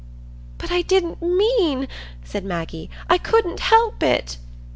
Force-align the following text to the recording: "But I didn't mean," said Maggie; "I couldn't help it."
"But 0.57 0.71
I 0.71 0.81
didn't 0.81 1.21
mean," 1.21 1.87
said 2.23 2.43
Maggie; 2.43 2.89
"I 3.07 3.19
couldn't 3.19 3.59
help 3.59 4.01
it." 4.01 4.39